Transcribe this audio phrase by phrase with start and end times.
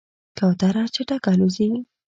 [0.37, 1.69] کوتره چټکه الوزي.